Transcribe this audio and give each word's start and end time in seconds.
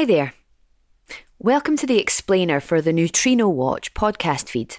Hi 0.00 0.06
there. 0.06 0.32
Welcome 1.38 1.76
to 1.76 1.86
the 1.86 1.98
explainer 1.98 2.58
for 2.58 2.80
the 2.80 2.90
Neutrino 2.90 3.50
Watch 3.50 3.92
podcast 3.92 4.48
feed, 4.48 4.78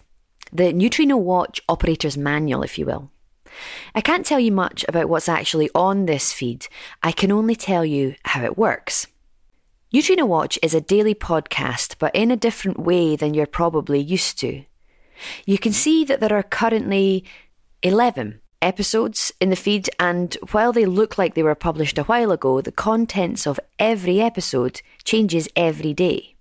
the 0.52 0.74
Neutrino 0.74 1.16
Watch 1.16 1.62
operator's 1.70 2.18
manual, 2.18 2.64
if 2.64 2.80
you 2.80 2.88
will. 2.88 3.12
I 3.94 4.02
can't 4.02 4.26
tell 4.26 4.40
you 4.40 4.52
much 4.52 4.84
about 4.88 5.10
what's 5.10 5.30
actually 5.30 5.70
on 5.76 6.08
this 6.08 6.34
feed, 6.34 6.66
I 7.04 7.12
can 7.12 7.32
only 7.32 7.56
tell 7.56 7.86
you 7.86 8.16
how 8.26 8.44
it 8.44 8.58
works. 8.58 9.06
Neutrino 9.94 10.26
Watch 10.26 10.58
is 10.64 10.74
a 10.74 10.82
daily 10.82 11.14
podcast, 11.14 11.98
but 12.00 12.16
in 12.16 12.32
a 12.32 12.36
different 12.36 12.80
way 12.80 13.16
than 13.16 13.36
you're 13.36 13.46
probably 13.46 14.00
used 14.00 14.40
to. 14.40 14.64
You 15.46 15.60
can 15.60 15.72
see 15.72 16.04
that 16.04 16.20
there 16.20 16.34
are 16.34 16.42
currently 16.42 17.26
11 17.84 18.42
episodes 18.62 19.32
in 19.42 19.50
the 19.50 19.56
feed, 19.56 19.90
and 20.00 20.36
while 20.52 20.72
they 20.72 20.86
look 20.86 21.18
like 21.18 21.34
they 21.34 21.44
were 21.44 21.56
published 21.56 21.98
a 21.98 22.04
while 22.04 22.32
ago, 22.32 22.62
the 22.62 22.72
contents 22.72 23.48
of 23.48 23.60
every 23.80 24.22
episode 24.22 24.82
changes 25.04 25.48
every 25.56 25.94
day. 25.94 26.36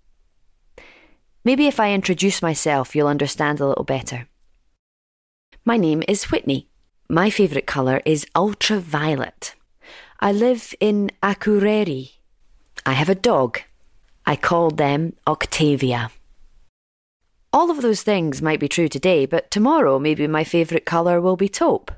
Maybe 1.44 1.66
if 1.66 1.80
I 1.80 1.92
introduce 1.92 2.42
myself, 2.42 2.94
you'll 2.94 3.08
understand 3.08 3.60
a 3.60 3.66
little 3.66 3.84
better. 3.84 4.28
My 5.64 5.76
name 5.76 6.02
is 6.06 6.30
Whitney. 6.30 6.68
My 7.08 7.30
favourite 7.30 7.66
colour 7.66 8.02
is 8.04 8.26
ultraviolet. 8.34 9.54
I 10.20 10.32
live 10.32 10.74
in 10.80 11.10
Akureyri. 11.22 12.12
I 12.84 12.92
have 12.92 13.08
a 13.08 13.14
dog. 13.14 13.60
I 14.26 14.36
call 14.36 14.70
them 14.70 15.14
Octavia. 15.26 16.10
All 17.52 17.70
of 17.70 17.82
those 17.82 18.02
things 18.02 18.40
might 18.40 18.60
be 18.60 18.68
true 18.68 18.88
today, 18.88 19.26
but 19.26 19.50
tomorrow 19.50 19.98
maybe 19.98 20.26
my 20.26 20.44
favourite 20.44 20.84
colour 20.84 21.20
will 21.20 21.36
be 21.36 21.48
taupe. 21.48 21.90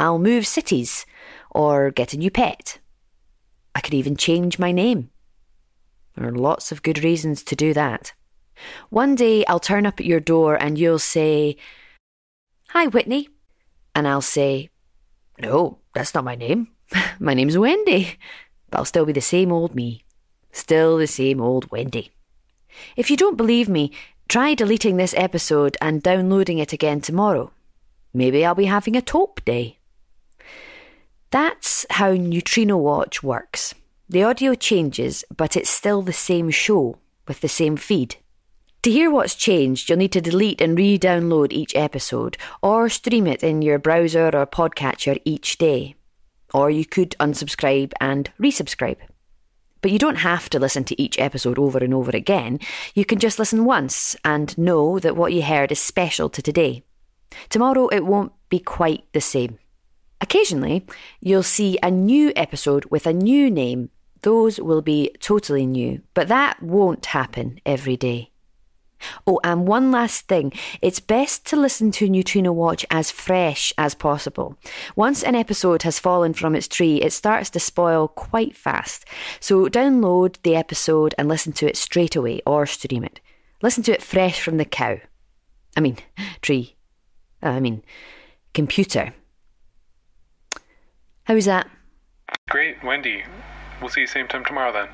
I'll 0.00 0.18
move 0.18 0.46
cities 0.46 1.06
or 1.50 1.90
get 1.90 2.12
a 2.12 2.18
new 2.18 2.30
pet. 2.30 2.78
I 3.74 3.80
could 3.80 3.94
even 3.94 4.16
change 4.16 4.58
my 4.58 4.72
name. 4.72 5.10
There 6.14 6.28
are 6.28 6.32
lots 6.32 6.72
of 6.72 6.82
good 6.82 7.02
reasons 7.04 7.42
to 7.44 7.56
do 7.56 7.72
that. 7.74 8.12
One 8.90 9.14
day 9.14 9.44
I'll 9.46 9.60
turn 9.60 9.86
up 9.86 10.00
at 10.00 10.06
your 10.06 10.20
door 10.20 10.60
and 10.60 10.78
you'll 10.78 10.98
say, 10.98 11.56
Hi, 12.70 12.86
Whitney. 12.86 13.28
And 13.94 14.06
I'll 14.06 14.20
say, 14.20 14.70
No, 15.40 15.78
that's 15.94 16.14
not 16.14 16.24
my 16.24 16.34
name. 16.34 16.68
my 17.18 17.34
name's 17.34 17.58
Wendy. 17.58 18.18
But 18.70 18.78
I'll 18.78 18.84
still 18.84 19.06
be 19.06 19.12
the 19.12 19.20
same 19.20 19.52
old 19.52 19.74
me. 19.74 20.04
Still 20.52 20.98
the 20.98 21.06
same 21.06 21.40
old 21.40 21.70
Wendy. 21.70 22.10
If 22.96 23.10
you 23.10 23.16
don't 23.16 23.36
believe 23.36 23.68
me, 23.68 23.92
try 24.28 24.54
deleting 24.54 24.96
this 24.96 25.14
episode 25.16 25.76
and 25.80 26.02
downloading 26.02 26.58
it 26.58 26.72
again 26.72 27.00
tomorrow. 27.00 27.52
Maybe 28.12 28.44
I'll 28.44 28.54
be 28.54 28.66
having 28.66 28.96
a 28.96 29.02
taupe 29.02 29.44
day. 29.44 29.77
That's 31.30 31.84
how 31.90 32.12
Neutrino 32.12 32.78
Watch 32.78 33.22
works. 33.22 33.74
The 34.08 34.22
audio 34.22 34.54
changes, 34.54 35.24
but 35.36 35.56
it's 35.56 35.68
still 35.68 36.00
the 36.00 36.12
same 36.12 36.48
show 36.50 36.96
with 37.26 37.42
the 37.42 37.48
same 37.48 37.76
feed. 37.76 38.16
To 38.82 38.90
hear 38.90 39.10
what's 39.10 39.34
changed, 39.34 39.90
you'll 39.90 39.98
need 39.98 40.12
to 40.12 40.22
delete 40.22 40.62
and 40.62 40.78
re 40.78 40.98
download 40.98 41.52
each 41.52 41.76
episode, 41.76 42.38
or 42.62 42.88
stream 42.88 43.26
it 43.26 43.42
in 43.42 43.60
your 43.60 43.78
browser 43.78 44.28
or 44.28 44.46
podcatcher 44.46 45.20
each 45.26 45.58
day. 45.58 45.96
Or 46.54 46.70
you 46.70 46.86
could 46.86 47.14
unsubscribe 47.20 47.92
and 48.00 48.30
resubscribe. 48.40 48.96
But 49.82 49.90
you 49.90 49.98
don't 49.98 50.16
have 50.16 50.48
to 50.50 50.58
listen 50.58 50.84
to 50.84 51.00
each 51.00 51.18
episode 51.18 51.58
over 51.58 51.78
and 51.78 51.92
over 51.92 52.12
again. 52.12 52.58
You 52.94 53.04
can 53.04 53.18
just 53.18 53.38
listen 53.38 53.66
once 53.66 54.16
and 54.24 54.56
know 54.56 54.98
that 55.00 55.16
what 55.16 55.34
you 55.34 55.42
heard 55.42 55.72
is 55.72 55.78
special 55.78 56.30
to 56.30 56.40
today. 56.40 56.84
Tomorrow 57.50 57.88
it 57.88 58.06
won't 58.06 58.32
be 58.48 58.60
quite 58.60 59.04
the 59.12 59.20
same. 59.20 59.58
Occasionally, 60.20 60.84
you'll 61.20 61.42
see 61.42 61.78
a 61.82 61.90
new 61.90 62.32
episode 62.34 62.84
with 62.86 63.06
a 63.06 63.12
new 63.12 63.50
name. 63.50 63.90
Those 64.22 64.58
will 64.58 64.82
be 64.82 65.14
totally 65.20 65.64
new, 65.64 66.02
but 66.14 66.28
that 66.28 66.62
won't 66.62 67.06
happen 67.06 67.60
every 67.64 67.96
day. 67.96 68.32
Oh, 69.26 69.40
and 69.44 69.66
one 69.66 69.90
last 69.90 70.26
thing. 70.26 70.52
It's 70.82 71.00
best 71.00 71.46
to 71.46 71.56
listen 71.56 71.90
to 71.92 72.08
Neutrino 72.08 72.52
Watch 72.52 72.84
as 72.90 73.10
fresh 73.10 73.72
as 73.78 73.94
possible. 73.94 74.58
Once 74.96 75.22
an 75.22 75.34
episode 75.34 75.82
has 75.82 75.98
fallen 75.98 76.34
from 76.34 76.54
its 76.54 76.68
tree, 76.68 77.00
it 77.00 77.12
starts 77.12 77.50
to 77.50 77.60
spoil 77.60 78.08
quite 78.08 78.56
fast. 78.56 79.04
So 79.40 79.66
download 79.68 80.36
the 80.42 80.56
episode 80.56 81.14
and 81.16 81.28
listen 81.28 81.52
to 81.54 81.66
it 81.68 81.76
straight 81.76 82.16
away 82.16 82.40
or 82.46 82.66
stream 82.66 83.04
it. 83.04 83.20
Listen 83.62 83.82
to 83.84 83.92
it 83.92 84.02
fresh 84.02 84.40
from 84.40 84.56
the 84.56 84.64
cow. 84.64 84.98
I 85.76 85.80
mean, 85.80 85.98
tree. 86.42 86.76
I 87.42 87.60
mean, 87.60 87.84
computer. 88.52 89.14
How's 91.28 91.44
that? 91.44 91.68
Great, 92.48 92.82
Wendy. 92.82 93.22
We'll 93.82 93.90
see 93.90 94.00
you 94.00 94.06
same 94.06 94.28
time 94.28 94.46
tomorrow 94.46 94.72
then. 94.72 94.88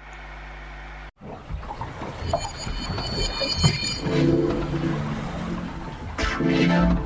Trino 6.18 6.98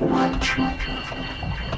Watch. 0.00 1.77